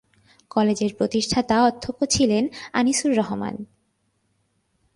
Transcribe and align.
কলেজের 0.51 0.91
প্রতিষ্ঠাতা 0.97 1.55
অধ্যক্ষ 1.63 1.99
ছিলেন 2.09 2.43
আনিসুর 2.73 3.11
রহমান। 3.17 3.55